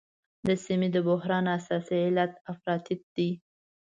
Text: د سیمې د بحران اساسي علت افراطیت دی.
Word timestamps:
د 0.47 0.49
سیمې 0.65 0.87
د 0.95 0.97
بحران 1.07 1.45
اساسي 1.57 1.97
علت 2.05 2.31
افراطیت 2.51 3.01
دی. 3.15 3.29